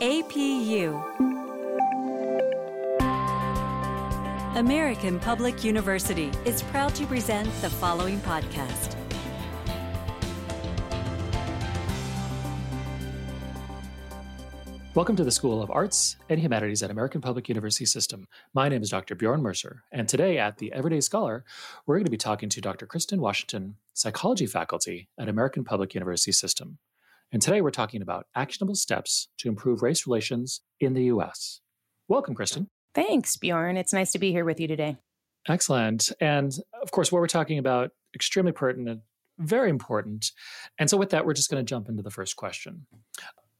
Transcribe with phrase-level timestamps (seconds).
[0.00, 0.94] APU.
[4.54, 8.94] American Public University is proud to present the following podcast.
[14.94, 18.28] Welcome to the School of Arts and Humanities at American Public University System.
[18.54, 19.16] My name is Dr.
[19.16, 21.44] Bjorn Mercer, and today at the Everyday Scholar,
[21.86, 22.86] we're going to be talking to Dr.
[22.86, 26.78] Kristin Washington, psychology faculty at American Public University System.
[27.30, 31.60] And today we're talking about actionable steps to improve race relations in the US.
[32.08, 32.68] Welcome, Kristin.
[32.94, 33.76] Thanks, Bjorn.
[33.76, 34.96] It's nice to be here with you today.
[35.46, 36.10] Excellent.
[36.20, 39.02] And of course, what we're talking about, extremely pertinent,
[39.38, 40.32] very important.
[40.78, 42.86] And so, with that, we're just going to jump into the first question.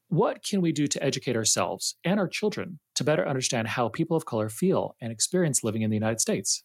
[0.09, 4.17] What can we do to educate ourselves and our children to better understand how people
[4.17, 6.65] of color feel and experience living in the United States?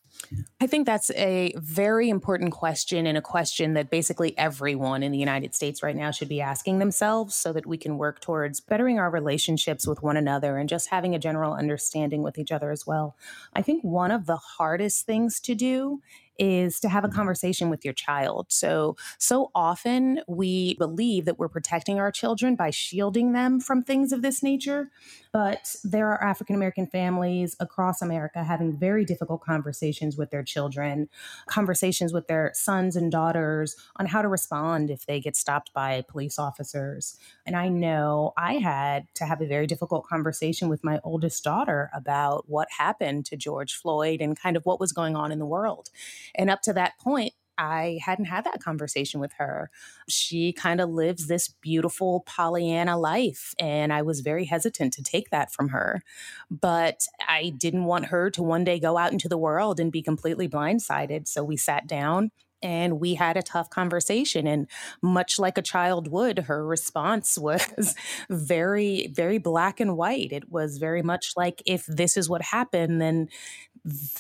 [0.62, 5.18] I think that's a very important question and a question that basically everyone in the
[5.18, 8.98] United States right now should be asking themselves so that we can work towards bettering
[8.98, 12.88] our relationships with one another and just having a general understanding with each other as
[12.88, 13.16] well.
[13.54, 16.02] I think one of the hardest things to do
[16.40, 17.16] is to have a mm-hmm.
[17.16, 18.48] conversation with your child.
[18.50, 24.12] So, so often we believe that we're protecting our children by shielding them from things
[24.12, 24.90] of this nature.
[25.34, 31.10] But there are African American families across America having very difficult conversations with their children,
[31.48, 36.04] conversations with their sons and daughters on how to respond if they get stopped by
[36.08, 37.18] police officers.
[37.48, 41.90] And I know I had to have a very difficult conversation with my oldest daughter
[41.96, 45.48] about what happened to George Floyd and kind of what was going on in the
[45.48, 45.90] world.
[46.36, 49.70] And up to that point, I hadn't had that conversation with her.
[50.10, 55.30] She kind of lives this beautiful Pollyanna life, and I was very hesitant to take
[55.30, 56.02] that from her.
[56.50, 60.02] But I didn't want her to one day go out into the world and be
[60.02, 61.28] completely blindsided.
[61.28, 62.32] So we sat down
[62.64, 64.68] and we had a tough conversation and
[65.02, 67.96] much like a child would her response was
[68.30, 70.32] very very black and white.
[70.32, 73.30] It was very much like if this is what happened then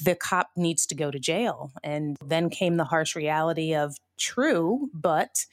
[0.03, 1.71] the cop needs to go to jail.
[1.83, 5.45] And then came the harsh reality of true but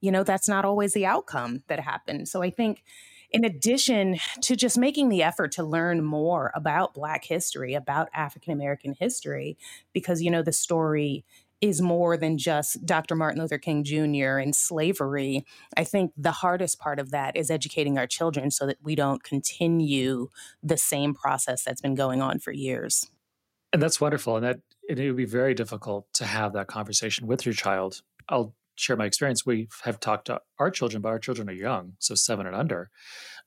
[0.00, 2.28] you know that's not always the outcome that happened.
[2.28, 2.82] So i think
[3.30, 8.52] in addition to just making the effort to learn more about black history about african
[8.52, 9.58] american history
[9.92, 11.24] because you know the story
[11.60, 13.14] is more than just Dr.
[13.16, 14.38] Martin Luther King Jr.
[14.38, 15.44] and slavery.
[15.76, 19.22] I think the hardest part of that is educating our children so that we don't
[19.22, 20.28] continue
[20.62, 23.08] the same process that's been going on for years.
[23.72, 24.36] And that's wonderful.
[24.36, 28.02] And that it would be very difficult to have that conversation with your child.
[28.28, 29.44] I'll share my experience.
[29.44, 32.90] We have talked to our children, but our children are young, so seven and under.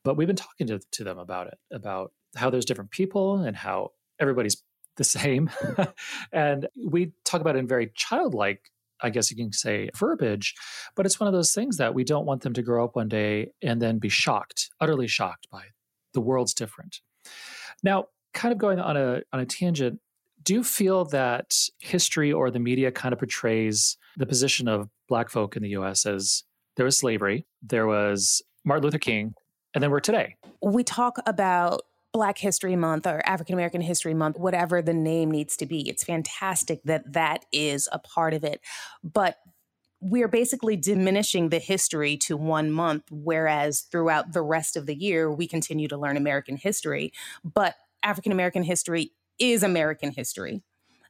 [0.04, 3.56] But we've been talking to, to them about it, about how there's different people and
[3.56, 4.62] how everybody's
[4.98, 5.50] the same.
[6.32, 8.70] and we talk about it in very childlike,
[9.02, 10.54] I guess you can say, verbiage,
[10.96, 13.10] but it's one of those things that we don't want them to grow up one
[13.10, 15.64] day and then be shocked, utterly shocked by
[16.14, 17.00] the world's different.
[17.84, 20.00] Now, kind of going on a on a tangent,
[20.44, 25.30] do you feel that history or the media kind of portrays the position of black
[25.30, 26.44] folk in the US as
[26.78, 29.34] there was slavery, there was Martin Luther King,
[29.74, 30.36] and then we're today?
[30.62, 31.82] We talk about
[32.14, 35.88] Black History Month or African American History Month, whatever the name needs to be.
[35.88, 38.62] It's fantastic that that is a part of it.
[39.04, 39.38] But
[40.02, 45.32] we're basically diminishing the history to one month, whereas throughout the rest of the year,
[45.32, 47.14] we continue to learn American history.
[47.44, 50.64] But African American history is American history.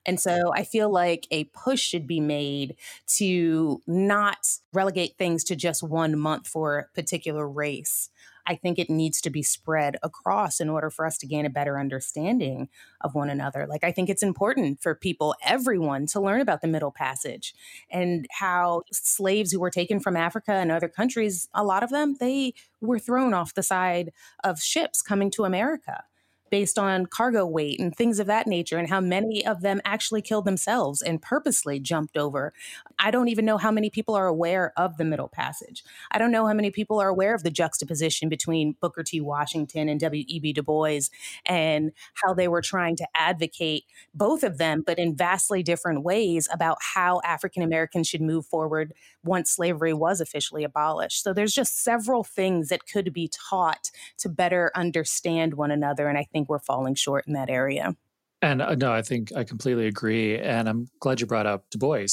[0.05, 2.75] And so I feel like a push should be made
[3.17, 4.37] to not
[4.73, 8.09] relegate things to just one month for a particular race.
[8.47, 11.49] I think it needs to be spread across in order for us to gain a
[11.49, 12.69] better understanding
[13.01, 13.67] of one another.
[13.67, 17.53] Like, I think it's important for people, everyone, to learn about the Middle Passage
[17.89, 22.15] and how slaves who were taken from Africa and other countries, a lot of them,
[22.19, 24.11] they were thrown off the side
[24.43, 26.03] of ships coming to America
[26.51, 30.21] based on cargo weight and things of that nature, and how many of them actually
[30.21, 32.53] killed themselves and purposely jumped over.
[32.99, 35.83] I don't even know how many people are aware of the Middle Passage.
[36.11, 39.21] I don't know how many people are aware of the juxtaposition between Booker T.
[39.21, 40.53] Washington and W.E.B.
[40.53, 41.09] Du Bois
[41.45, 46.47] and how they were trying to advocate both of them, but in vastly different ways
[46.53, 51.23] about how African Americans should move forward once slavery was officially abolished.
[51.23, 56.07] So there's just several things that could be taught to better understand one another.
[56.07, 57.95] And I think we're falling short in that area.
[58.41, 60.37] And uh, no, I think I completely agree.
[60.37, 62.07] And I'm glad you brought up Du Bois.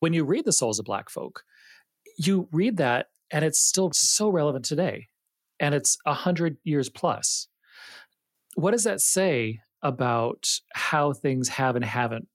[0.00, 1.42] When you read The Souls of Black Folk,
[2.16, 5.08] you read that and it's still so relevant today.
[5.58, 7.48] And it's a hundred years plus.
[8.54, 12.28] What does that say about how things have and haven't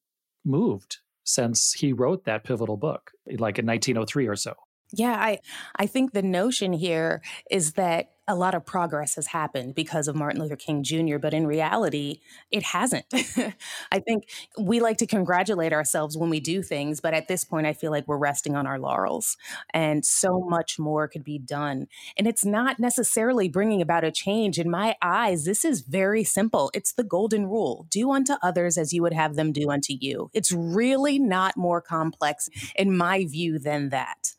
[0.46, 0.98] moved
[1.30, 4.56] since he wrote that pivotal book, like in 1903 or so?
[4.92, 5.40] Yeah, I
[5.76, 7.22] I think the notion here
[7.52, 11.34] is that a lot of progress has happened because of Martin Luther King Jr., but
[11.34, 12.20] in reality,
[12.52, 13.06] it hasn't.
[13.92, 17.66] I think we like to congratulate ourselves when we do things, but at this point,
[17.66, 19.36] I feel like we're resting on our laurels
[19.74, 21.88] and so much more could be done.
[22.18, 24.60] And it's not necessarily bringing about a change.
[24.60, 26.70] In my eyes, this is very simple.
[26.76, 30.30] It's the golden rule do unto others as you would have them do unto you.
[30.34, 34.36] It's really not more complex, in my view, than that.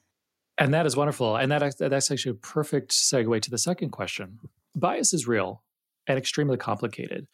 [0.60, 1.36] And that is wonderful.
[1.36, 4.38] And that that's actually a perfect segue to the second question.
[4.76, 5.64] Bias is real
[6.06, 7.26] and extremely complicated.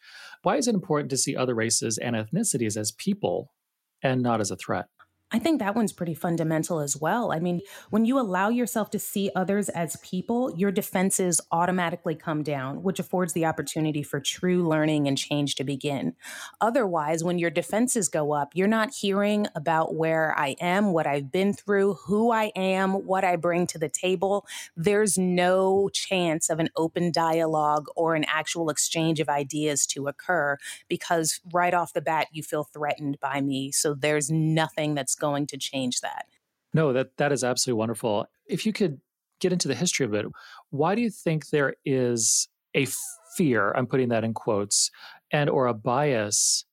[0.43, 3.53] Why is it important to see other races and ethnicities as people
[4.01, 4.85] and not as a threat?
[5.29, 7.33] I think that one's pretty fundamental as well.
[7.33, 7.59] I mean,
[7.89, 12.97] when you allow yourself to see others as people, your defenses automatically come down, which
[12.97, 16.15] affords the opportunity for true learning and change to begin.
[16.61, 21.29] Otherwise, when your defenses go up, you're not hearing about where I am, what I've
[21.29, 24.45] been through, who I am, what I bring to the table.
[24.77, 30.57] There's no chance of an open dialogue or an actual exchange of ideas to occur
[30.87, 33.73] because right off the bat, you feel threatened by me.
[33.73, 36.25] So there's nothing that's going to change that.
[36.73, 38.27] No, that that is absolutely wonderful.
[38.47, 39.01] If you could
[39.39, 40.25] get into the history of it,
[40.69, 42.87] why do you think there is a
[43.35, 44.91] fear, I'm putting that in quotes,
[45.31, 46.65] and or a bias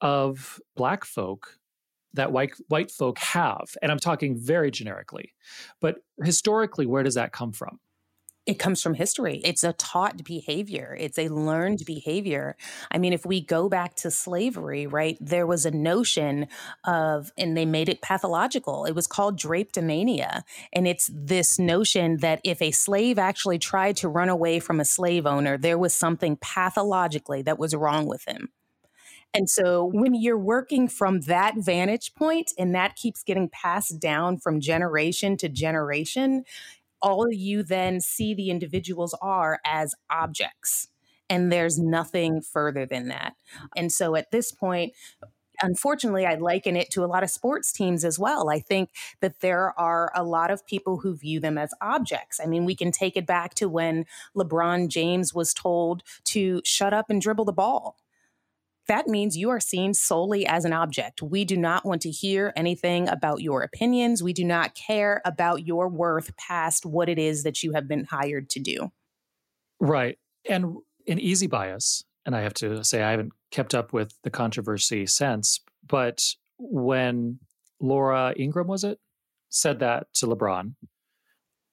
[0.00, 1.58] of black folk
[2.14, 3.68] that white white folk have?
[3.82, 5.34] And I'm talking very generically.
[5.80, 7.78] But historically, where does that come from?
[8.48, 9.42] It comes from history.
[9.44, 12.56] It's a taught behavior, it's a learned behavior.
[12.90, 16.48] I mean, if we go back to slavery, right, there was a notion
[16.84, 18.86] of, and they made it pathological.
[18.86, 20.44] It was called drapetomania.
[20.72, 24.84] And it's this notion that if a slave actually tried to run away from a
[24.86, 28.48] slave owner, there was something pathologically that was wrong with him.
[29.34, 34.38] And so when you're working from that vantage point and that keeps getting passed down
[34.38, 36.44] from generation to generation,
[37.02, 40.88] all you then see the individuals are as objects.
[41.30, 43.34] And there's nothing further than that.
[43.76, 44.94] And so at this point,
[45.62, 48.48] unfortunately, I liken it to a lot of sports teams as well.
[48.48, 48.90] I think
[49.20, 52.40] that there are a lot of people who view them as objects.
[52.42, 54.06] I mean, we can take it back to when
[54.36, 57.96] LeBron James was told to shut up and dribble the ball
[58.88, 61.22] that means you are seen solely as an object.
[61.22, 64.22] We do not want to hear anything about your opinions.
[64.22, 68.04] We do not care about your worth past what it is that you have been
[68.04, 68.90] hired to do.
[69.78, 70.18] Right.
[70.48, 70.76] And
[71.06, 75.06] an easy bias, and I have to say I haven't kept up with the controversy
[75.06, 76.22] since, but
[76.58, 77.38] when
[77.80, 78.98] Laura Ingraham was it
[79.50, 80.74] said that to LeBron,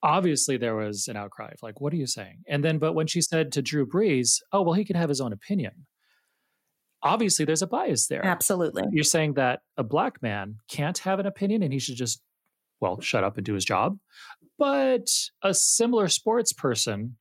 [0.03, 2.43] obviously there was an outcry of like, what are you saying?
[2.47, 5.19] And then, but when she said to Drew Brees, oh, well, he can have his
[5.19, 5.87] own opinion
[7.05, 8.25] obviously there's a bias there.
[8.25, 8.83] Absolutely.
[8.91, 12.21] You're saying that a black man can't have an opinion and he should just,
[12.81, 13.97] well, shut up and do his job.
[14.57, 15.07] But
[15.41, 17.15] a similar sports person,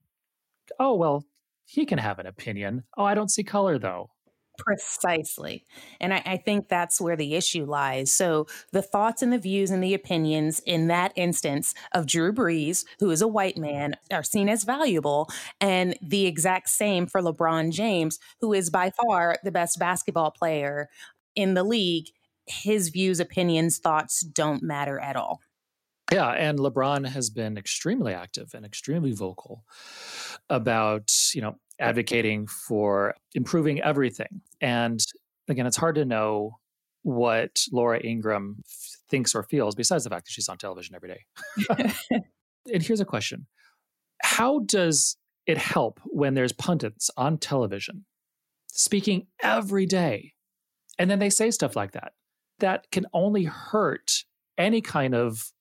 [0.81, 1.27] oh, well,
[1.67, 2.85] he can have an opinion.
[2.97, 4.11] Oh, I don't see color though.
[4.59, 5.67] Precisely.
[6.01, 8.13] And I, I, think that's where the issue lies.
[8.13, 12.85] So the thoughts and the views and the opinions in that instance of Drew Brees,
[13.01, 15.29] who is a white man, are seen as valuable.
[15.61, 20.89] And the exact same for LeBron James, who is by far the best basketball player
[21.35, 22.07] in the league.
[22.47, 25.41] His views, opinions, thoughts don't matter at all.
[26.13, 29.65] Yeah, and LeBron has been extremely active and extremely vocal
[30.51, 34.41] about, you know, advocating for improving everything.
[34.61, 35.01] And
[35.49, 36.59] again, it's hard to know
[37.03, 38.63] what Laura Ingraham
[39.11, 41.95] thinks or feels besides the fact that she's on television every day.
[42.73, 43.47] and here's a question.
[44.23, 45.17] How does
[45.47, 48.07] it help when there's pundits on television
[48.69, 50.33] speaking every day
[50.99, 52.13] and then they say stuff like that?
[52.61, 54.25] That can only hurt
[54.57, 55.53] any kind of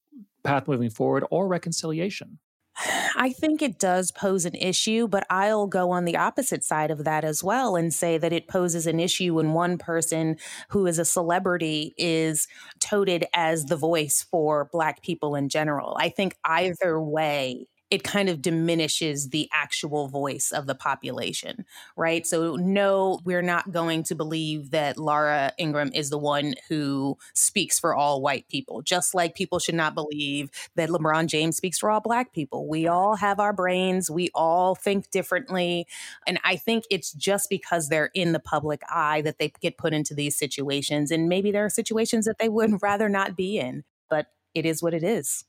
[0.44, 2.40] path moving forward or reconciliation.
[2.78, 7.04] I think it does pose an issue, but I'll go on the opposite side of
[7.04, 10.38] that as well and say that it poses an issue when one person
[10.70, 12.48] who is a celebrity is
[12.80, 15.96] touted as the voice for Black people in general.
[16.00, 21.64] I think either way, it kind of diminishes the actual voice of the population,
[21.96, 22.26] right?
[22.26, 27.78] So, no, we're not going to believe that Laura Ingraham is the one who speaks
[27.78, 31.92] for all white people, just like people should not believe that LeBron James speaks for
[31.92, 32.68] all black people.
[32.68, 35.86] We all have our brains, we all think differently.
[36.26, 39.94] And I think it's just because they're in the public eye that they get put
[39.94, 41.12] into these situations.
[41.12, 44.82] And maybe there are situations that they would rather not be in, but it is
[44.82, 45.46] what it is.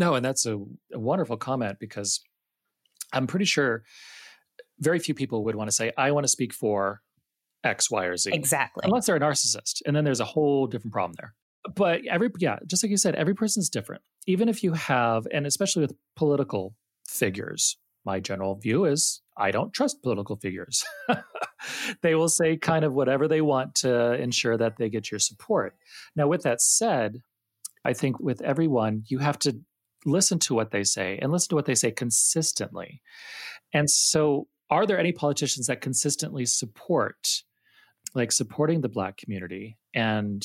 [0.00, 0.56] No, and that's a,
[0.94, 2.22] a wonderful comment because
[3.12, 3.84] I'm pretty sure
[4.78, 7.02] very few people would want to say, I want to speak for
[7.62, 8.30] X, Y, or Z.
[8.32, 8.80] Exactly.
[8.84, 9.82] Unless they're a narcissist.
[9.84, 11.34] And then there's a whole different problem there.
[11.76, 14.00] but every yeah, just like you said, every person's different.
[14.26, 16.74] Even if you have, and especially with political
[17.06, 17.76] figures,
[18.06, 20.82] my general view is I don't trust political figures.
[22.02, 25.76] they will say kind of whatever they want to ensure that they get your support.
[26.16, 27.20] Now, with that said,
[27.84, 29.60] I think with everyone, you have to
[30.04, 33.02] listen to what they say and listen to what they say consistently.
[33.72, 37.42] And so, are there any politicians that consistently support,
[38.14, 40.44] like supporting the Black community and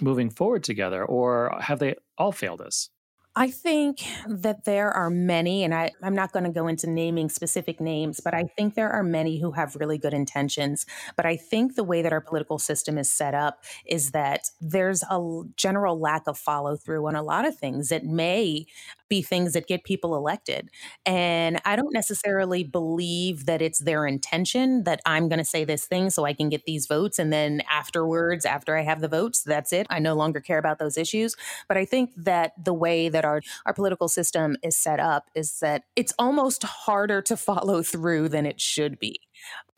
[0.00, 2.90] moving forward together, or have they all failed us?
[3.38, 7.28] I think that there are many, and I, am not going to go into naming
[7.28, 10.84] specific names, but I think there are many who have really good intentions.
[11.16, 15.04] But I think the way that our political system is set up is that there's
[15.04, 18.66] a general lack of follow through on a lot of things that may
[19.08, 20.70] be things that get people elected.
[21.06, 25.86] And I don't necessarily believe that it's their intention that I'm going to say this
[25.86, 27.18] thing so I can get these votes.
[27.18, 29.86] And then afterwards, after I have the votes, that's it.
[29.90, 31.36] I no longer care about those issues.
[31.68, 35.58] But I think that the way that our, our political system is set up is
[35.60, 39.20] that it's almost harder to follow through than it should be.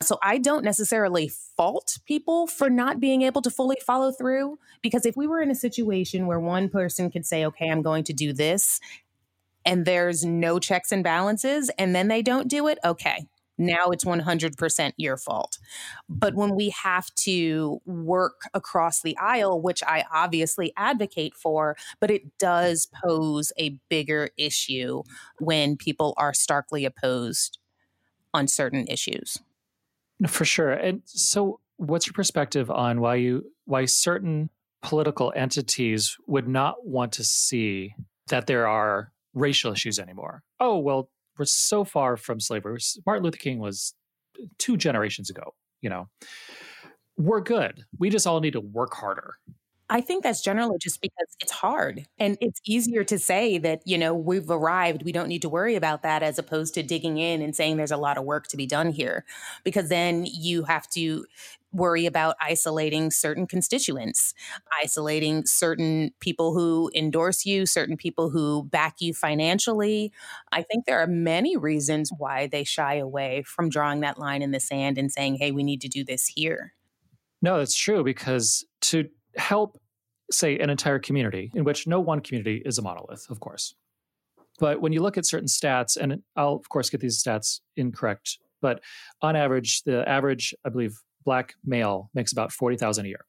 [0.01, 5.05] So I don't necessarily fault people for not being able to fully follow through because
[5.05, 8.13] if we were in a situation where one person could say, okay, I'm going to
[8.13, 8.79] do this,
[9.65, 13.27] and there's no checks and balances, and then they don't do it, okay,
[13.57, 15.59] now it's 100% your fault.
[16.09, 22.09] But when we have to work across the aisle, which I obviously advocate for, but
[22.09, 25.03] it does pose a bigger issue
[25.39, 27.59] when people are starkly opposed
[28.33, 29.37] on certain issues.
[30.27, 30.71] For sure.
[30.71, 34.49] And so what's your perspective on why you why certain
[34.81, 37.93] political entities would not want to see
[38.29, 40.43] that there are racial issues anymore.
[40.59, 42.79] Oh, well, we're so far from slavery.
[43.05, 43.93] Martin Luther King was
[44.39, 46.09] uh, two generations ago, you know.
[47.17, 47.85] We're good.
[47.99, 49.35] We just all need to work harder.
[49.89, 52.05] I think that's generally just because it's hard.
[52.17, 55.75] And it's easier to say that, you know, we've arrived, we don't need to worry
[55.75, 58.57] about that, as opposed to digging in and saying there's a lot of work to
[58.57, 59.25] be done here.
[59.65, 61.25] Because then you have to
[61.71, 64.33] worry about isolating certain constituents,
[64.83, 70.11] isolating certain people who endorse you, certain people who back you financially.
[70.51, 74.51] I think there are many reasons why they shy away from drawing that line in
[74.51, 76.73] the sand and saying, hey, we need to do this here.
[77.41, 79.77] No, that's true because to help,
[80.29, 83.73] say, an entire community, in which no one community is a monolith, of course.
[84.59, 88.37] But when you look at certain stats, and I'll, of course, get these stats incorrect,
[88.61, 88.81] but
[89.21, 93.25] on average, the average, I believe, black male makes about 40,000 a year.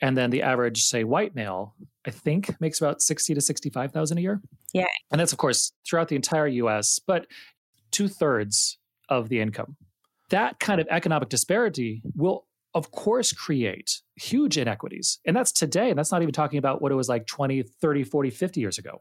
[0.00, 1.74] And then the average, say, white male,
[2.06, 4.42] I think makes about 60 to 65,000 a year.
[4.72, 4.86] Yeah.
[5.10, 7.26] And that's, of course, throughout the entire US, but
[7.90, 9.76] two thirds of the income.
[10.30, 15.98] That kind of economic disparity will of course create huge inequities and that's today and
[15.98, 18.98] that's not even talking about what it was like 20 30 40 50 years ago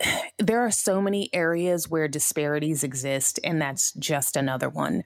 [0.38, 5.04] there are so many areas where disparities exist and that's just another one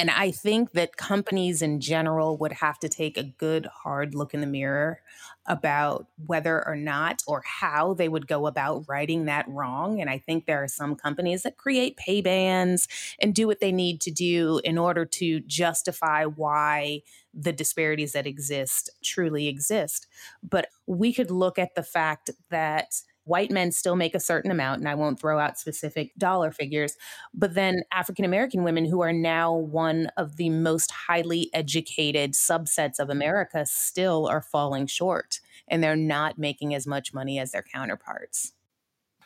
[0.00, 4.32] and i think that companies in general would have to take a good hard look
[4.32, 5.02] in the mirror
[5.46, 10.16] about whether or not or how they would go about righting that wrong and i
[10.16, 12.88] think there are some companies that create pay bans
[13.18, 17.02] and do what they need to do in order to justify why
[17.32, 20.06] the disparities that exist truly exist.
[20.42, 24.80] But we could look at the fact that white men still make a certain amount,
[24.80, 26.96] and I won't throw out specific dollar figures,
[27.32, 32.98] but then African American women, who are now one of the most highly educated subsets
[32.98, 37.62] of America, still are falling short and they're not making as much money as their
[37.62, 38.52] counterparts.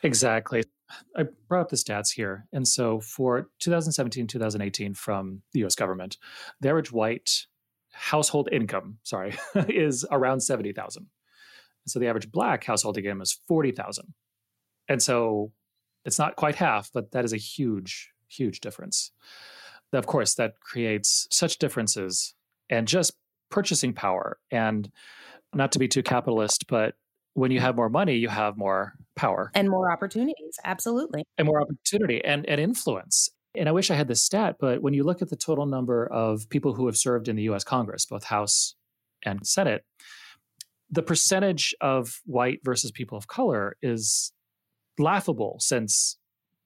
[0.03, 0.63] Exactly.
[1.17, 2.45] I brought up the stats here.
[2.53, 6.17] And so for 2017, 2018, from the US government,
[6.61, 7.47] the average white
[7.91, 9.35] household income, sorry,
[9.67, 11.07] is around 70,000.
[11.87, 14.13] So the average black household income is 40,000.
[14.87, 15.51] And so
[16.03, 19.11] it's not quite half, but that is a huge, huge difference.
[19.93, 22.33] Of course, that creates such differences
[22.69, 23.13] and just
[23.49, 24.37] purchasing power.
[24.51, 24.91] And
[25.53, 26.95] not to be too capitalist, but
[27.33, 30.57] when you have more money, you have more power and more opportunities.
[30.63, 31.23] Absolutely.
[31.37, 33.29] And more opportunity and, and influence.
[33.55, 36.05] And I wish I had this stat, but when you look at the total number
[36.07, 38.75] of people who have served in the US Congress, both House
[39.23, 39.83] and Senate,
[40.89, 44.31] the percentage of white versus people of color is
[44.97, 46.17] laughable since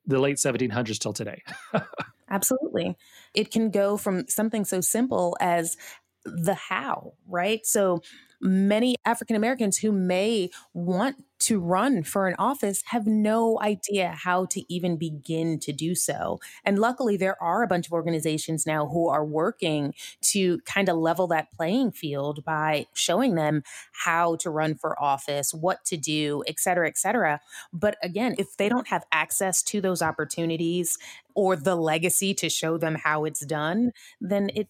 [0.05, 1.41] the late 1700s till today.
[2.29, 2.95] Absolutely.
[3.33, 5.77] It can go from something so simple as
[6.25, 7.61] the how, right?
[7.65, 8.01] So
[8.41, 14.45] many African Americans who may want to run for an office have no idea how
[14.45, 16.39] to even begin to do so.
[16.65, 20.97] And luckily, there are a bunch of organizations now who are working to kind of
[20.97, 26.43] level that playing field by showing them how to run for office, what to do,
[26.45, 27.39] et cetera, et cetera.
[27.71, 30.97] But again, if they don't have access to those opportunities
[31.35, 34.67] or the legacy to show them how it's done, then it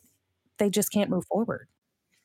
[0.57, 1.67] they just can't move forward.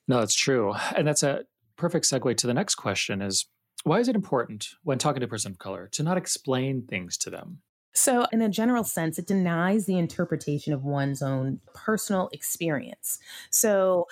[0.09, 0.75] No, that's true.
[0.97, 1.45] And that's a
[1.77, 3.47] perfect segue to the next question is
[3.85, 7.17] why is it important when talking to a person of color to not explain things
[7.19, 7.59] to them?
[7.97, 13.19] So, in a general sense, it denies the interpretation of one's own personal experience.
[13.51, 14.07] So,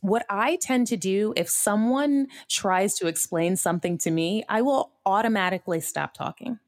[0.00, 4.92] what I tend to do if someone tries to explain something to me, I will
[5.04, 6.60] automatically stop talking.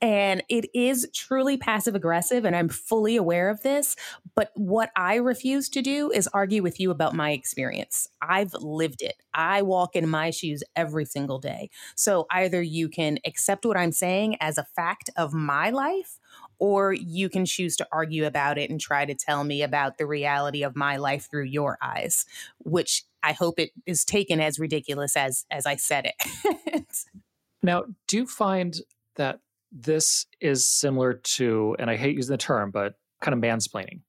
[0.00, 3.96] And it is truly passive aggressive, and I'm fully aware of this.
[4.36, 8.08] But what I refuse to do is argue with you about my experience.
[8.22, 9.16] I've lived it.
[9.34, 11.70] I walk in my shoes every single day.
[11.96, 16.18] So either you can accept what I'm saying as a fact of my life,
[16.60, 20.06] or you can choose to argue about it and try to tell me about the
[20.06, 22.24] reality of my life through your eyes,
[22.58, 26.86] which I hope it is taken as ridiculous as as I said it.
[27.62, 28.76] now, do you find
[29.16, 29.40] that
[29.72, 34.00] this is similar to, and I hate using the term, but kind of mansplaining,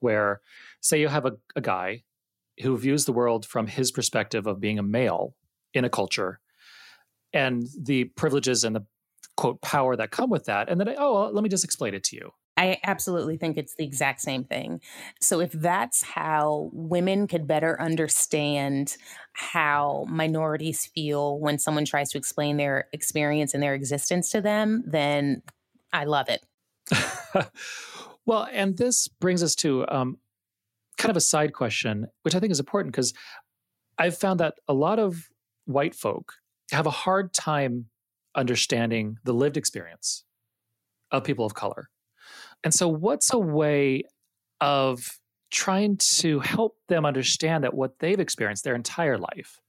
[0.00, 0.40] where
[0.80, 2.04] say you have a, a guy
[2.62, 5.34] who views the world from his perspective of being a male
[5.74, 6.40] in a culture
[7.32, 8.84] and the privileges and the
[9.36, 10.68] quote power that come with that.
[10.68, 12.32] And then, oh, well, let me just explain it to you.
[12.58, 14.80] I absolutely think it's the exact same thing.
[15.20, 18.96] So, if that's how women could better understand
[19.32, 24.82] how minorities feel when someone tries to explain their experience and their existence to them,
[24.84, 25.42] then
[25.92, 26.44] I love it.
[28.26, 30.18] well, and this brings us to um,
[30.96, 33.14] kind of a side question, which I think is important because
[33.98, 35.28] I've found that a lot of
[35.66, 36.34] white folk
[36.72, 37.86] have a hard time
[38.34, 40.24] understanding the lived experience
[41.12, 41.88] of people of color.
[42.64, 44.02] And so, what's a way
[44.60, 45.18] of
[45.50, 49.60] trying to help them understand that what they've experienced their entire life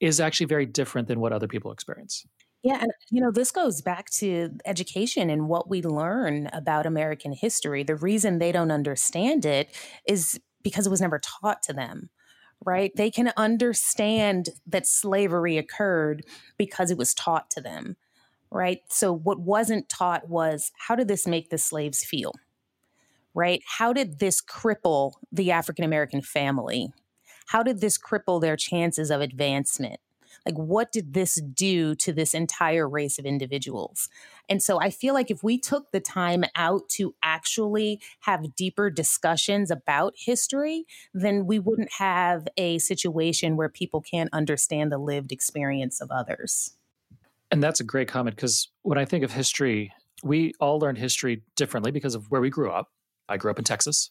[0.00, 2.24] is actually very different than what other people experience?
[2.62, 7.32] Yeah, and you know, this goes back to education and what we learn about American
[7.32, 7.82] history.
[7.82, 9.74] The reason they don't understand it
[10.06, 12.10] is because it was never taught to them
[12.64, 12.92] right?
[12.96, 16.24] They can understand that slavery occurred
[16.56, 17.96] because it was taught to them
[18.52, 18.80] right?
[18.88, 22.32] So, what wasn't taught was how did this make the slaves feel,
[23.34, 23.62] right?
[23.78, 26.92] How did this cripple the African American family?
[27.46, 30.00] How did this cripple their chances of advancement?
[30.46, 34.08] Like, what did this do to this entire race of individuals?
[34.48, 38.90] And so I feel like if we took the time out to actually have deeper
[38.90, 40.84] discussions about history,
[41.14, 46.74] then we wouldn't have a situation where people can't understand the lived experience of others.
[47.52, 49.92] And that's a great comment because when I think of history,
[50.24, 52.88] we all learn history differently because of where we grew up.
[53.28, 54.10] I grew up in Texas.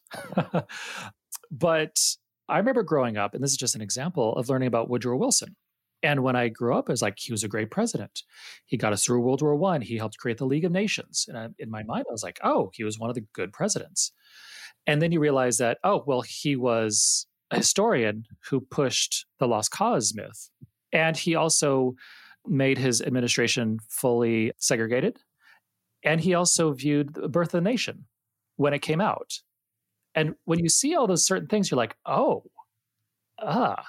[1.51, 1.99] but
[2.47, 5.55] I remember growing up, and this is just an example of learning about Woodrow Wilson.
[6.03, 8.23] And when I grew up, I was like, he was a great president.
[8.65, 9.81] He got us through World War One.
[9.81, 11.25] He helped create the League of Nations.
[11.27, 13.53] And I, in my mind, I was like, oh, he was one of the good
[13.53, 14.11] presidents.
[14.85, 19.71] And then you realize that, oh, well, he was a historian who pushed the lost
[19.71, 20.49] cause myth.
[20.91, 21.95] And he also
[22.47, 25.17] made his administration fully segregated.
[26.03, 28.05] And he also viewed the birth of the nation
[28.55, 29.39] when it came out.
[30.15, 32.43] And when you see all those certain things, you're like, oh,
[33.39, 33.85] ah.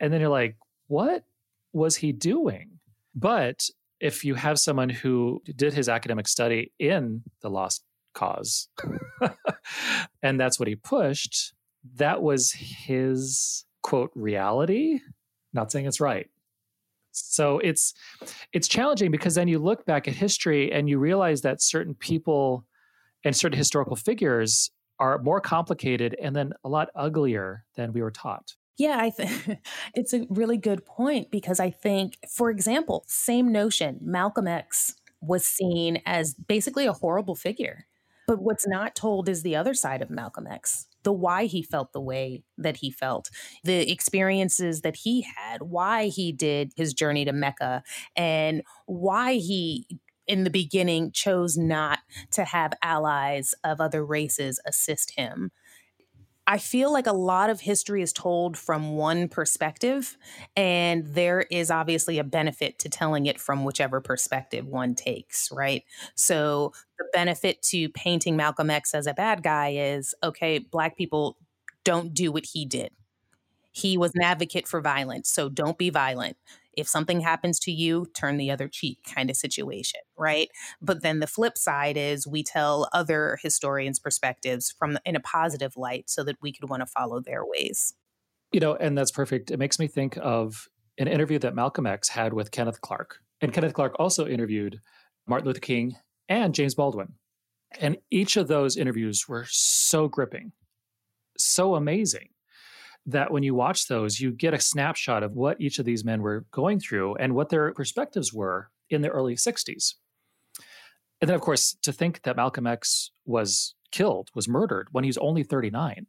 [0.00, 0.56] And then you're like,
[0.88, 1.24] what
[1.72, 2.78] was he doing?
[3.14, 3.68] But
[4.00, 8.68] if you have someone who did his academic study in the lost cause,
[10.22, 11.54] and that's what he pushed,
[11.94, 15.00] that was his quote reality.
[15.52, 16.28] Not saying it's right,
[17.16, 17.94] so it's
[18.52, 22.64] it's challenging because then you look back at history and you realize that certain people
[23.24, 28.10] and certain historical figures are more complicated and then a lot uglier than we were
[28.10, 28.54] taught.
[28.78, 29.58] Yeah, I think
[29.94, 35.44] it's a really good point because I think, for example, same notion, Malcolm X was
[35.44, 37.86] seen as basically a horrible figure.
[38.26, 41.92] But what's not told is the other side of Malcolm X the why he felt
[41.92, 43.30] the way that he felt,
[43.62, 47.84] the experiences that he had, why he did his journey to Mecca,
[48.16, 49.86] and why he
[50.26, 52.00] in the beginning chose not
[52.32, 55.52] to have allies of other races assist him.
[56.48, 60.16] I feel like a lot of history is told from one perspective,
[60.56, 65.82] and there is obviously a benefit to telling it from whichever perspective one takes, right?
[66.14, 71.36] So, the benefit to painting Malcolm X as a bad guy is okay, Black people
[71.84, 72.90] don't do what he did.
[73.72, 75.30] He was an advocate for violence.
[75.30, 76.36] So don't be violent.
[76.76, 80.48] If something happens to you, turn the other cheek kind of situation, right?
[80.80, 85.76] But then the flip side is we tell other historians' perspectives from in a positive
[85.76, 87.94] light so that we could want to follow their ways.
[88.52, 89.50] You know, and that's perfect.
[89.50, 93.18] It makes me think of an interview that Malcolm X had with Kenneth Clark.
[93.40, 94.80] And Kenneth Clark also interviewed
[95.26, 95.96] Martin Luther King
[96.28, 97.14] and James Baldwin.
[97.80, 100.52] And each of those interviews were so gripping,
[101.36, 102.28] so amazing
[103.06, 106.20] that when you watch those, you get a snapshot of what each of these men
[106.20, 109.94] were going through and what their perspectives were in the early 60s.
[111.20, 115.08] And then, of course, to think that Malcolm X was killed, was murdered when he
[115.08, 116.06] was only 39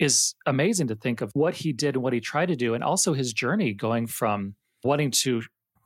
[0.00, 2.82] is amazing to think of what he did and what he tried to do, and
[2.82, 5.42] also his journey going from wanting to,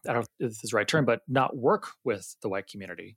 [0.09, 2.69] I don't know if this is the right term, but not work with the white
[2.69, 3.17] community,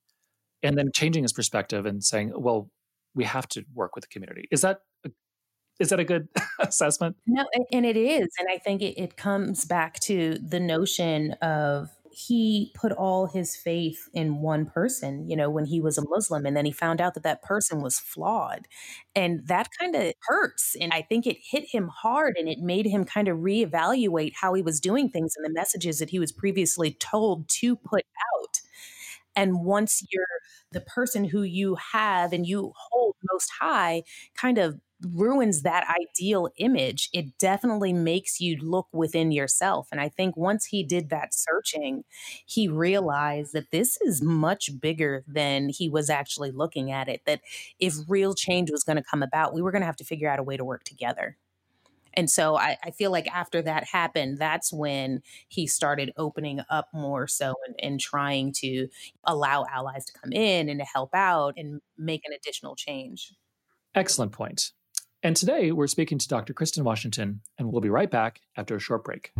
[0.64, 2.72] and then changing his perspective and saying, well,
[3.14, 4.48] we have to work with the community.
[4.52, 4.80] Is that
[5.80, 6.28] is that a good
[6.60, 7.16] assessment?
[7.26, 8.28] No, and it is.
[8.40, 13.56] And I think it, it comes back to the notion of he put all his
[13.56, 16.48] faith in one person, you know, when he was a Muslim.
[16.48, 18.68] And then he found out that that person was flawed.
[19.14, 20.76] And that kind of hurts.
[20.82, 24.56] And I think it hit him hard and it made him kind of reevaluate how
[24.56, 28.62] he was doing things and the messages that he was previously told to put out.
[29.36, 30.26] And once you're
[30.72, 34.02] the person who you have and you hold most high,
[34.36, 37.10] kind of ruins that ideal image.
[37.14, 39.88] It definitely makes you look within yourself.
[39.92, 42.04] And I think once he did that searching,
[42.46, 47.22] he realized that this is much bigger than he was actually looking at it.
[47.26, 47.42] That
[47.80, 50.30] if real change was going to come about, we were going to have to figure
[50.30, 51.38] out a way to work together.
[52.14, 56.90] And so I, I, feel like after that happened, that's when he started opening up
[56.92, 58.88] more so and, and trying to
[59.24, 63.34] allow allies to come in and to help out and make an additional change.
[63.94, 64.72] Excellent point.
[65.28, 66.54] And today we're speaking to Dr.
[66.54, 69.34] Kristin Washington, and we'll be right back after a short break.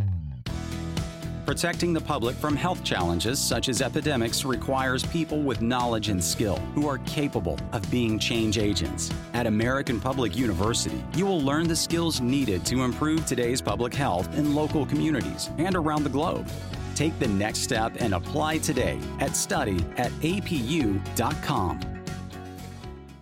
[1.46, 6.58] Protecting the public from health challenges such as epidemics requires people with knowledge and skill
[6.76, 9.14] who are capable of being change agents.
[9.32, 14.28] At American Public University, you will learn the skills needed to improve today's public health
[14.38, 16.50] in local communities and around the globe.
[16.96, 21.97] Take the next step and apply today at study at apu.com.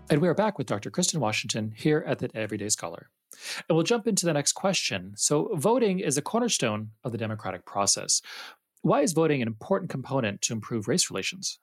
[0.07, 0.91] And we are back with Dr.
[0.91, 3.09] Kristin Washington here at the Everyday Scholar.
[3.67, 5.13] And we'll jump into the next question.
[5.15, 8.21] So, voting is a cornerstone of the democratic process.
[8.83, 11.57] Why is voting an important component to improve race relations?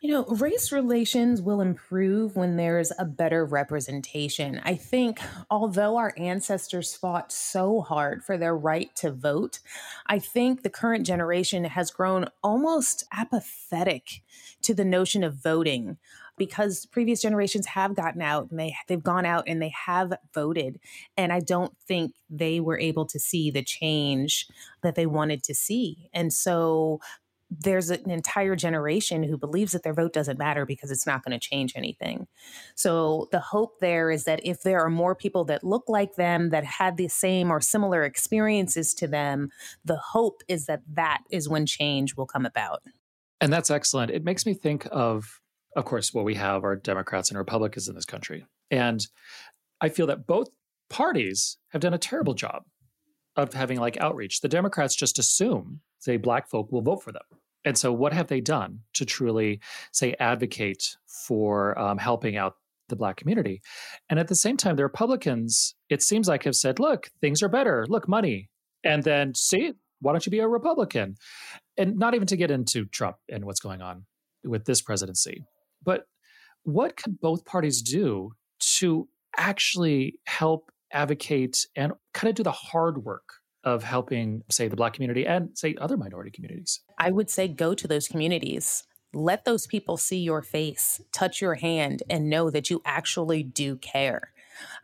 [0.00, 4.60] You know, race relations will improve when there's a better representation.
[4.62, 9.58] I think, although our ancestors fought so hard for their right to vote,
[10.06, 14.22] I think the current generation has grown almost apathetic
[14.62, 15.96] to the notion of voting
[16.38, 20.78] because previous generations have gotten out and they they've gone out and they have voted
[21.16, 24.46] and I don't think they were able to see the change
[24.82, 26.10] that they wanted to see.
[26.12, 27.00] And so
[27.50, 31.38] there's an entire generation who believes that their vote doesn't matter because it's not going
[31.38, 32.26] to change anything.
[32.74, 36.50] So the hope there is that if there are more people that look like them
[36.50, 39.50] that had the same or similar experiences to them,
[39.84, 42.82] the hope is that that is when change will come about.
[43.40, 44.10] And that's excellent.
[44.10, 45.40] It makes me think of
[45.76, 48.46] of course, what we have are Democrats and Republicans in this country.
[48.70, 49.06] And
[49.80, 50.48] I feel that both
[50.90, 52.64] parties have done a terrible job
[53.36, 54.40] of having like outreach.
[54.40, 57.22] The Democrats just assume, say, black folk will vote for them.
[57.64, 59.60] And so, what have they done to truly,
[59.92, 62.56] say, advocate for um, helping out
[62.88, 63.60] the black community?
[64.08, 67.48] And at the same time, the Republicans, it seems like, have said, look, things are
[67.48, 67.84] better.
[67.88, 68.48] Look, money.
[68.84, 71.16] And then, see, why don't you be a Republican?
[71.76, 74.06] And not even to get into Trump and what's going on
[74.44, 75.44] with this presidency.
[75.82, 76.04] But
[76.62, 78.32] what could both parties do
[78.78, 84.76] to actually help advocate and kind of do the hard work of helping, say, the
[84.76, 86.80] Black community and, say, other minority communities?
[86.98, 88.84] I would say go to those communities.
[89.14, 93.76] Let those people see your face, touch your hand, and know that you actually do
[93.76, 94.32] care.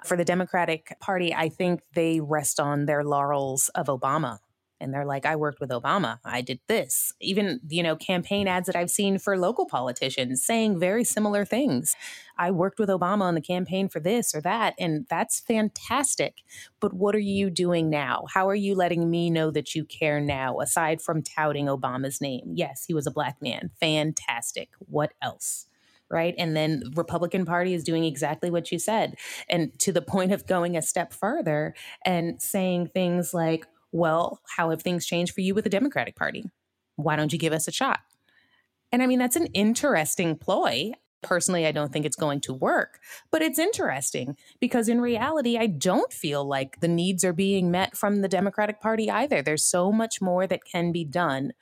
[0.05, 4.39] For the Democratic Party, I think they rest on their laurels of Obama
[4.85, 6.19] and they're like i worked with obama.
[6.25, 7.13] I did this.
[7.21, 11.97] Even you know campaign ads that i've seen for local politicians saying very similar things.
[12.37, 16.43] I worked with obama on the campaign for this or that and that's fantastic.
[16.81, 18.25] But what are you doing now?
[18.33, 22.53] How are you letting me know that you care now aside from touting obama's name?
[22.55, 23.71] Yes he was a black man.
[23.81, 24.69] Fantastic.
[24.79, 25.67] What else?
[26.11, 26.35] Right?
[26.39, 29.17] And then the republican party is doing exactly what you said
[29.49, 34.71] and to the point of going a step further and saying things like well, how
[34.71, 36.51] have things changed for you with the Democratic Party?
[36.97, 38.01] Why don't you give us a shot?
[38.91, 40.91] And I mean, that's an interesting ploy.
[41.23, 42.99] Personally, I don't think it's going to work,
[43.31, 47.97] but it's interesting because in reality, I don't feel like the needs are being met
[47.97, 49.43] from the Democratic Party either.
[49.43, 51.53] There's so much more that can be done.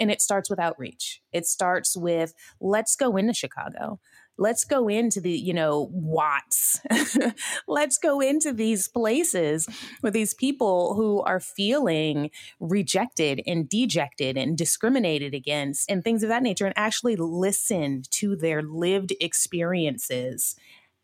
[0.00, 1.20] And it starts with outreach.
[1.30, 4.00] It starts with let's go into Chicago
[4.38, 6.80] let's go into the you know watts.
[7.68, 9.68] Let's go into these places
[10.02, 16.28] with these people who are feeling rejected and dejected and discriminated against and things of
[16.28, 20.56] that nature and actually listen to their lived experiences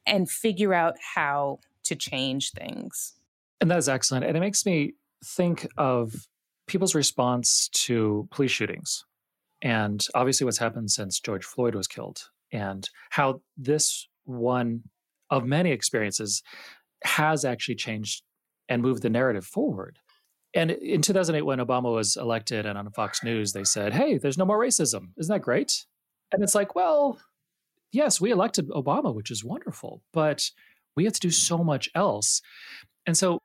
[0.07, 3.15] and figure out how to change things.
[3.61, 4.25] And that is excellent.
[4.25, 6.29] And it makes me think of
[6.67, 9.05] people's response to police shootings
[9.63, 14.83] and obviously what's happened since George Floyd was killed and how this one
[15.31, 16.43] of many experiences
[17.05, 18.23] has actually changed
[18.69, 19.99] and moved the narrative forward.
[20.55, 24.39] And in 2008, when Obama was elected and on Fox News, they said, Hey, there's
[24.39, 25.09] no more racism.
[25.19, 25.85] Isn't that great?
[26.33, 27.21] And it's like, well,
[27.93, 30.51] yes, we elected Obama, which is wonderful, but
[30.97, 32.41] we have to do so much else.
[33.07, 33.39] And so,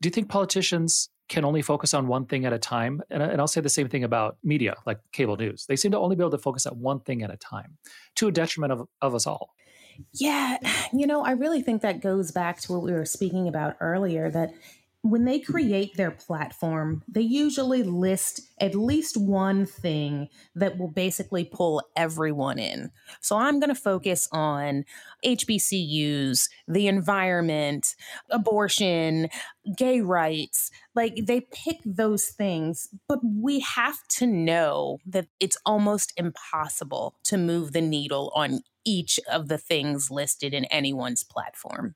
[0.00, 3.02] do you think politicians can only focus on one thing at a time.
[3.10, 5.66] And, and, I'll say the same thing about media, like cable news.
[5.66, 7.78] They seem to only be able to focus at one thing at a time
[8.16, 9.54] to a detriment of, of us all.
[10.12, 10.58] Yeah.
[10.92, 14.30] You know, I really think that goes back to what we were speaking about earlier
[14.30, 14.54] that
[15.04, 21.44] when they create their platform, they usually list at least one thing that will basically
[21.44, 22.90] pull everyone in.
[23.20, 24.86] So I'm going to focus on
[25.22, 27.94] HBCUs, the environment,
[28.30, 29.28] abortion,
[29.76, 30.70] gay rights.
[30.94, 37.36] Like they pick those things, but we have to know that it's almost impossible to
[37.36, 41.94] move the needle on each of the things listed in anyone's platform.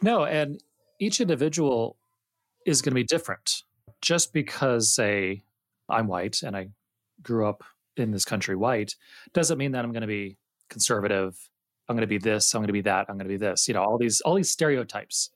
[0.00, 0.62] No, and
[0.98, 1.98] each individual
[2.66, 3.62] is going to be different.
[4.00, 5.42] Just because, say,
[5.88, 6.68] I'm white and I
[7.22, 7.64] grew up
[7.96, 8.94] in this country white,
[9.32, 10.36] doesn't mean that I'm going to be
[10.70, 11.36] conservative.
[11.88, 12.54] I'm going to be this.
[12.54, 13.06] I'm going to be that.
[13.08, 13.66] I'm going to be this.
[13.66, 15.30] You know, all these all these stereotypes.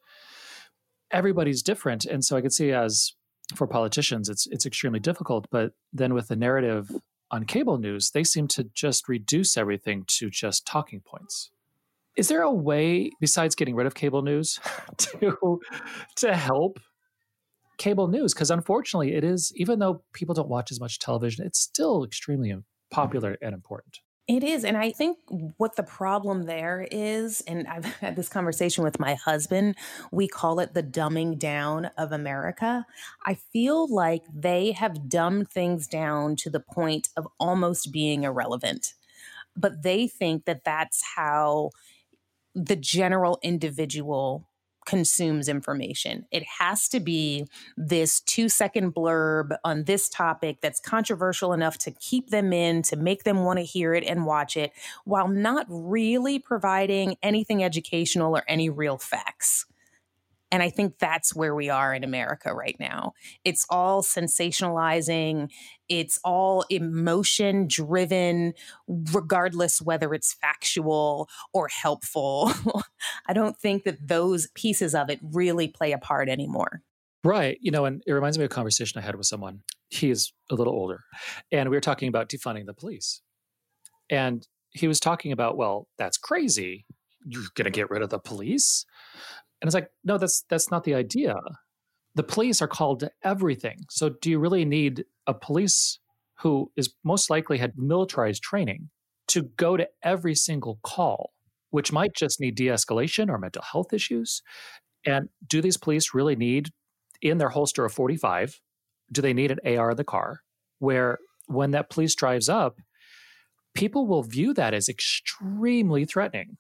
[1.11, 3.14] Everybody's different, and so I could see as
[3.56, 5.46] for politicians, it's it's extremely difficult.
[5.50, 6.90] But then with the narrative
[7.30, 11.50] on cable news, they seem to just reduce everything to just talking points.
[12.16, 14.61] Is there a way besides getting rid of cable news
[14.98, 15.61] to
[16.16, 16.78] to help
[17.78, 21.58] cable news because unfortunately it is even though people don't watch as much television it's
[21.58, 22.54] still extremely
[22.90, 24.64] popular and important it is.
[24.64, 25.18] And I think
[25.56, 29.76] what the problem there is, and I've had this conversation with my husband,
[30.11, 32.87] we call it the dumbing down of America.
[33.26, 38.94] I feel like they have dumbed things down to the point of almost being irrelevant.
[39.56, 41.70] But they think that that's how
[42.54, 44.48] the general individual
[44.85, 46.27] consumes information.
[46.31, 51.90] It has to be this two second blurb on this topic that's controversial enough to
[51.90, 54.73] keep them in, to make them want to hear it and watch it,
[55.05, 59.66] while not really providing anything educational or any real facts.
[60.52, 63.14] And I think that's where we are in America right now.
[63.42, 65.50] It's all sensationalizing,
[65.88, 68.52] it's all emotion driven,
[68.86, 72.52] regardless whether it's factual or helpful.
[73.26, 76.82] I don't think that those pieces of it really play a part anymore.
[77.24, 77.56] Right.
[77.60, 79.62] You know, and it reminds me of a conversation I had with someone.
[79.88, 81.04] He is a little older,
[81.50, 83.20] and we were talking about defunding the police.
[84.10, 86.84] And he was talking about, well, that's crazy.
[87.24, 88.84] You're going to get rid of the police?
[89.62, 91.37] And it's like, no, that's that's not the idea.
[92.16, 93.79] The police are called to everything.
[93.88, 96.01] So do you really need a police
[96.40, 98.90] who is most likely had militarized training
[99.29, 101.31] to go to every single call,
[101.70, 104.42] which might just need de-escalation or mental health issues?
[105.07, 106.70] And do these police really need
[107.22, 108.61] in their holster a 45?
[109.12, 110.40] Do they need an AR in the car?
[110.81, 112.79] Where when that police drives up,
[113.75, 116.57] people will view that as extremely threatening.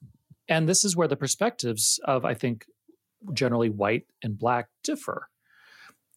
[0.48, 2.66] And this is where the perspectives of, I think,
[3.32, 5.28] generally white and black differ.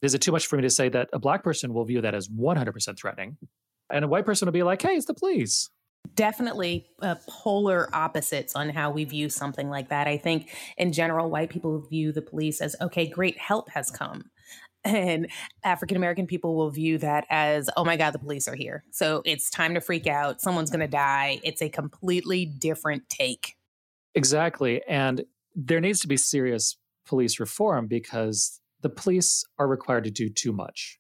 [0.02, 2.13] Is it too much for me to say that a black person will view that
[2.13, 3.38] as 100% threatening
[3.89, 5.70] and a white person will be like, hey, it's the police?
[6.13, 10.08] Definitely uh, polar opposites on how we view something like that.
[10.08, 14.26] I think in general, white people view the police as, okay, great help has come.
[14.84, 15.32] And
[15.63, 18.84] African American people will view that as, oh my God, the police are here.
[18.91, 20.41] So it's time to freak out.
[20.41, 21.39] Someone's going to die.
[21.44, 23.56] It's a completely different take.
[24.13, 24.84] Exactly.
[24.88, 30.30] And there needs to be serious police reform because the police are required to do
[30.30, 31.00] too much.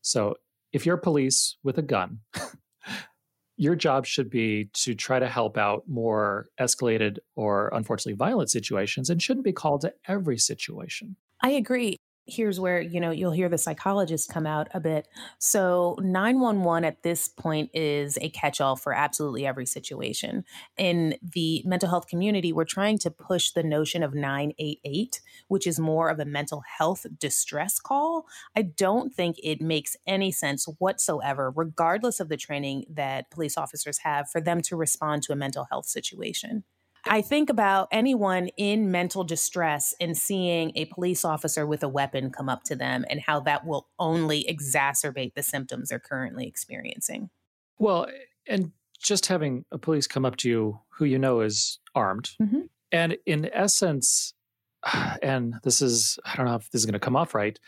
[0.00, 0.36] So
[0.72, 2.20] if you're police with a gun,
[3.56, 9.10] your job should be to try to help out more escalated or unfortunately violent situations
[9.10, 11.16] and shouldn't be called to every situation.
[11.42, 11.98] I agree.
[12.26, 15.08] Here's where you know you'll hear the psychologist come out a bit.
[15.38, 20.44] So 911 at this point is a catch-all for absolutely every situation.
[20.76, 25.78] In the mental health community we're trying to push the notion of 988 which is
[25.78, 28.26] more of a mental health distress call.
[28.56, 33.98] I don't think it makes any sense whatsoever regardless of the training that police officers
[33.98, 36.64] have for them to respond to a mental health situation
[37.04, 42.30] I think about anyone in mental distress and seeing a police officer with a weapon
[42.30, 47.30] come up to them and how that will only exacerbate the symptoms they're currently experiencing.
[47.78, 48.06] Well,
[48.46, 52.30] and just having a police come up to you who you know is armed.
[52.40, 52.60] Mm-hmm.
[52.92, 54.34] And in essence,
[55.22, 57.58] and this is, I don't know if this is going to come off right,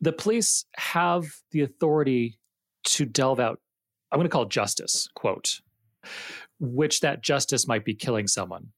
[0.00, 2.38] the police have the authority
[2.84, 3.60] to delve out,
[4.12, 5.60] I'm going to call it justice, quote,
[6.58, 8.68] which that justice might be killing someone.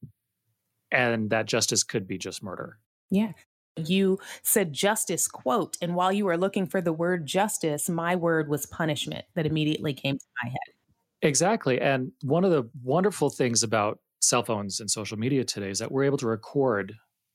[0.91, 2.79] And that justice could be just murder.
[3.11, 3.33] Yeah.
[3.77, 8.49] You said justice, quote, and while you were looking for the word justice, my word
[8.49, 10.73] was punishment that immediately came to my head.
[11.21, 11.79] Exactly.
[11.79, 15.91] And one of the wonderful things about cell phones and social media today is that
[15.91, 16.93] we're able to record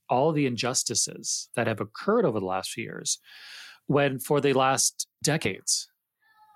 [0.09, 3.18] all the injustices that have occurred over the last few years
[3.87, 5.88] when for the last decades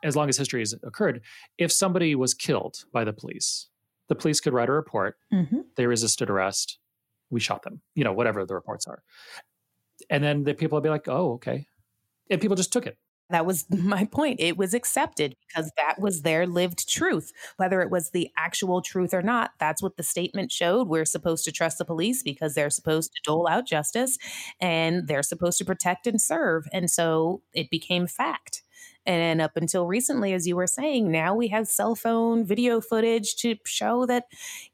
[0.05, 1.23] as long as history has occurred
[1.57, 3.69] if somebody was killed by the police
[4.09, 5.17] the police could write a report.
[5.33, 5.61] Mm-hmm.
[5.77, 6.79] They resisted arrest.
[7.31, 9.03] We shot them, you know, whatever the reports are.
[10.11, 11.67] And then the people would be like, oh, okay.
[12.31, 12.97] And people just took it.
[13.31, 14.41] That was my point.
[14.41, 17.33] It was accepted because that was their lived truth.
[17.57, 20.89] Whether it was the actual truth or not, that's what the statement showed.
[20.89, 24.19] We're supposed to trust the police because they're supposed to dole out justice
[24.61, 26.67] and they're supposed to protect and serve.
[26.73, 28.63] And so it became fact.
[29.09, 33.37] And up until recently, as you were saying, now we have cell phone video footage
[33.37, 34.25] to show that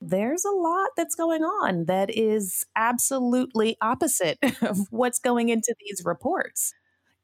[0.00, 6.02] there's a lot that's going on that is absolutely opposite of what's going into these
[6.04, 6.74] reports.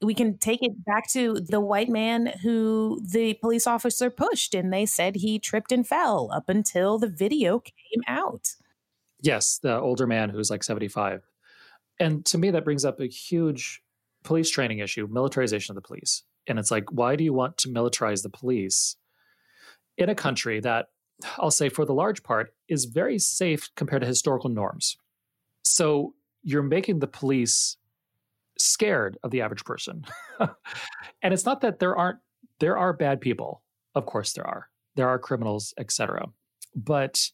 [0.00, 4.72] We can take it back to the white man who the police officer pushed, and
[4.72, 8.50] they said he tripped and fell up until the video came out.
[9.20, 11.28] Yes, the older man who's like 75.
[11.98, 13.82] And to me, that brings up a huge
[14.22, 17.68] police training issue militarization of the police and it's like, why do you want to
[17.68, 18.96] militarize the police
[19.96, 20.86] in a country that
[21.38, 24.96] I'll say for the large part is very safe compared to historical norms?
[25.64, 27.76] So you're making the police
[28.58, 30.04] scared of the average person.
[31.22, 32.18] and it's not that there aren't
[32.60, 33.62] there are bad people.
[33.94, 34.68] Of course there are.
[34.96, 36.26] There are criminals, etc.
[36.74, 37.30] But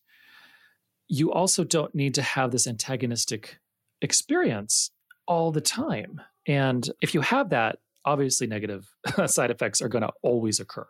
[1.09, 3.59] you also don't need to have this antagonistic
[4.01, 4.91] experience
[5.27, 6.21] all the time.
[6.47, 8.87] And if you have that, obviously negative
[9.27, 10.87] side effects are going to always occur.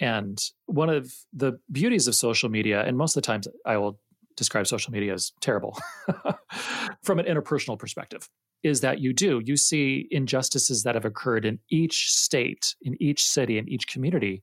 [0.00, 3.98] And one of the beauties of social media, and most of the times I will
[4.36, 5.76] describe social media as terrible
[7.02, 8.28] from an interpersonal perspective,
[8.62, 9.42] is that you do.
[9.44, 14.42] You see injustices that have occurred in each state, in each city, in each community,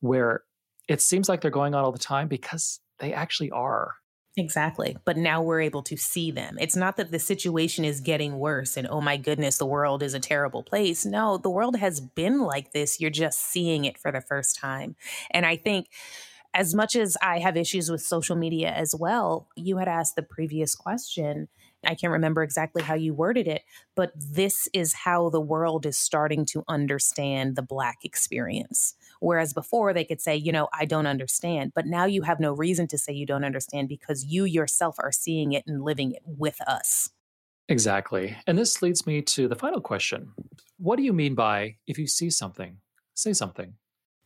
[0.00, 0.44] where
[0.88, 3.94] it seems like they're going on all the time because they actually are.
[4.36, 4.96] Exactly.
[5.04, 6.56] But now we're able to see them.
[6.58, 10.14] It's not that the situation is getting worse and, oh my goodness, the world is
[10.14, 11.04] a terrible place.
[11.04, 12.98] No, the world has been like this.
[12.98, 14.96] You're just seeing it for the first time.
[15.30, 15.88] And I think
[16.54, 20.22] as much as I have issues with social media as well, you had asked the
[20.22, 21.48] previous question.
[21.84, 23.62] I can't remember exactly how you worded it,
[23.94, 28.94] but this is how the world is starting to understand the Black experience.
[29.20, 31.72] Whereas before they could say, you know, I don't understand.
[31.74, 35.12] But now you have no reason to say you don't understand because you yourself are
[35.12, 37.10] seeing it and living it with us.
[37.68, 38.36] Exactly.
[38.46, 40.32] And this leads me to the final question
[40.78, 42.78] What do you mean by if you see something,
[43.14, 43.74] say something?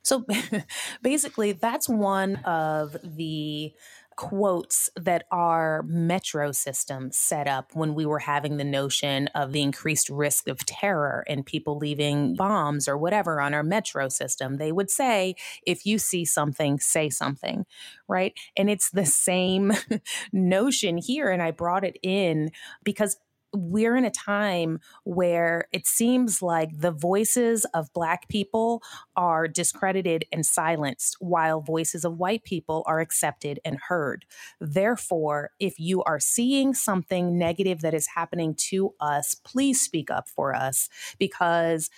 [0.03, 0.25] So
[1.03, 3.73] basically, that's one of the
[4.17, 9.63] quotes that our metro system set up when we were having the notion of the
[9.63, 14.57] increased risk of terror and people leaving bombs or whatever on our metro system.
[14.57, 17.67] They would say, if you see something, say something,
[18.09, 18.33] right?
[18.57, 19.73] And it's the same
[20.33, 21.31] notion here.
[21.31, 22.51] And I brought it in
[22.83, 23.17] because
[23.53, 28.83] we're in a time where it seems like the voices of Black people
[29.17, 34.25] are discredited and silenced, while voices of white people are accepted and heard.
[34.61, 40.29] Therefore, if you are seeing something negative that is happening to us, please speak up
[40.29, 41.91] for us because,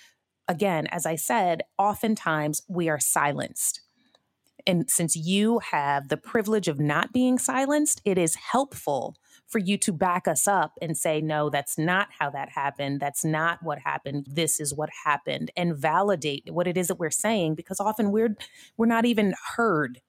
[0.46, 3.80] again, as I said, oftentimes we are silenced.
[4.66, 9.16] And since you have the privilege of not being silenced, it is helpful
[9.48, 13.00] for you to back us up and say, no, that's not how that happened.
[13.00, 14.26] That's not what happened.
[14.28, 18.37] This is what happened and validate what it is that we're saying because often we're
[18.76, 20.00] we're not even heard.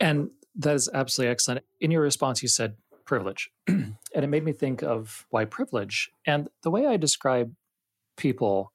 [0.00, 1.64] And that is absolutely excellent.
[1.80, 3.50] In your response, you said privilege.
[3.68, 6.10] and it made me think of why privilege.
[6.26, 7.54] And the way I describe
[8.16, 8.72] people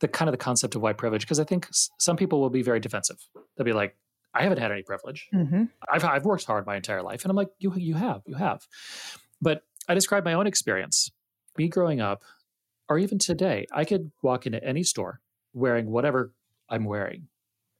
[0.00, 2.62] the kind of the concept of white privilege because I think some people will be
[2.62, 3.16] very defensive.
[3.56, 3.96] They'll be like,
[4.34, 5.28] I haven't had any privilege.
[5.32, 5.64] Mm-hmm.
[5.90, 7.22] I've, I've worked hard my entire life.
[7.22, 8.66] And I'm like, you, you have, you have.
[9.42, 11.10] But I describe my own experience.
[11.58, 12.22] Me growing up,
[12.88, 15.20] or even today, I could walk into any store
[15.52, 16.32] wearing whatever
[16.70, 17.28] I'm wearing,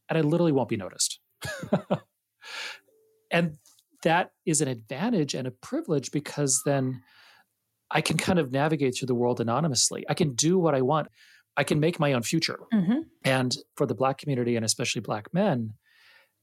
[0.09, 1.21] and I literally won't be noticed.
[3.31, 3.57] and
[4.03, 7.01] that is an advantage and a privilege because then
[7.91, 10.05] I can kind of navigate through the world anonymously.
[10.09, 11.09] I can do what I want.
[11.57, 12.59] I can make my own future.
[12.73, 13.01] Mm-hmm.
[13.25, 15.75] And for the Black community and especially Black men,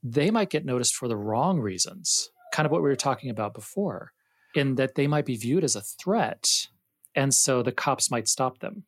[0.03, 3.53] they might get noticed for the wrong reasons, kind of what we were talking about
[3.53, 4.11] before,
[4.55, 6.67] in that they might be viewed as a threat.
[7.15, 8.83] And so the cops might stop them.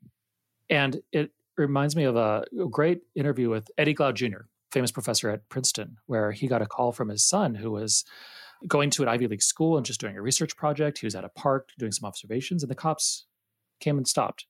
[0.70, 5.48] And it reminds me of a great interview with Eddie Glaude Jr., famous professor at
[5.50, 8.06] Princeton, where he got a call from his son who was
[8.68, 11.00] going to an Ivy League school and just doing a research project.
[11.00, 13.26] He was at a park doing some observations, and the cops
[13.80, 14.46] came and stopped.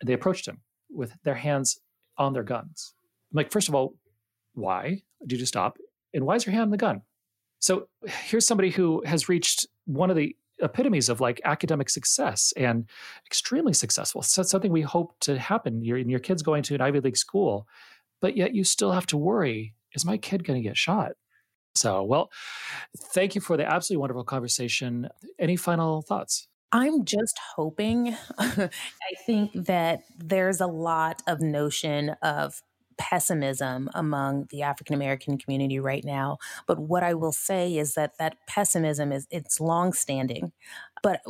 [0.00, 1.78] And they approached him with their hands
[2.18, 2.94] on their guns.
[3.32, 3.96] I'm like, first of all,
[4.54, 5.78] why did you stop?
[6.12, 7.02] And why is your hand on the gun?
[7.60, 12.88] So here's somebody who has reached one of the epitomes of like academic success and
[13.26, 14.22] extremely successful.
[14.22, 15.82] So something we hope to happen.
[15.82, 17.66] Your, your kid's going to an Ivy League school,
[18.20, 21.12] but yet you still have to worry is my kid going to get shot?
[21.74, 22.30] So, well,
[22.96, 25.08] thank you for the absolutely wonderful conversation.
[25.38, 26.48] Any final thoughts?
[26.72, 28.16] I'm just hoping.
[28.38, 28.70] I
[29.26, 32.62] think that there's a lot of notion of
[33.00, 36.36] pessimism among the African American community right now.
[36.66, 40.52] But what I will say is that that pessimism is it's longstanding.
[41.02, 41.22] But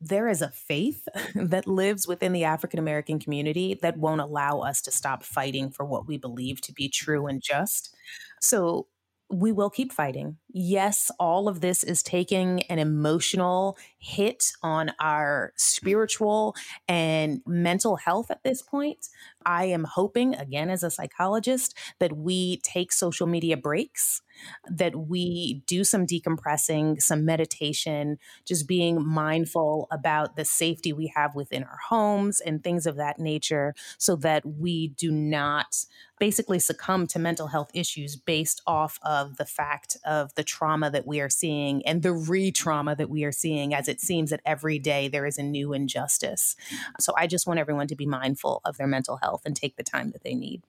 [0.00, 4.80] there is a faith that lives within the African American community that won't allow us
[4.82, 7.94] to stop fighting for what we believe to be true and just.
[8.40, 8.86] So
[9.30, 10.38] we will keep fighting.
[10.60, 16.56] Yes, all of this is taking an emotional hit on our spiritual
[16.88, 19.08] and mental health at this point.
[19.46, 24.20] I am hoping, again, as a psychologist, that we take social media breaks,
[24.68, 31.36] that we do some decompressing, some meditation, just being mindful about the safety we have
[31.36, 35.84] within our homes and things of that nature, so that we do not
[36.18, 41.06] basically succumb to mental health issues based off of the fact of the trauma that
[41.06, 44.40] we are seeing and the re trauma that we are seeing, as it seems that
[44.44, 46.56] every day there is a new injustice.
[46.98, 49.84] So I just want everyone to be mindful of their mental health and take the
[49.84, 50.62] time that they need.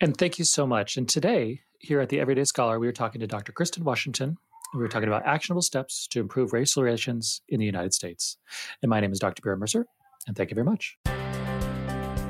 [0.00, 0.96] And thank you so much.
[0.96, 3.52] And today, here at the Everyday Scholar, we were talking to Dr.
[3.52, 4.36] Kristin Washington.
[4.74, 8.36] We were talking about actionable steps to improve racial relations in the United States.
[8.82, 9.42] And my name is Dr.
[9.42, 9.86] Bjorn Mercer,
[10.26, 10.98] and thank you very much.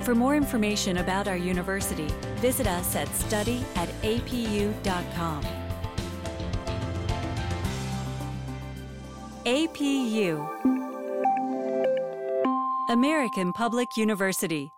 [0.03, 5.70] For more information about our university, visit us at study at apu.com.
[9.51, 10.47] APU
[12.89, 14.71] American Public University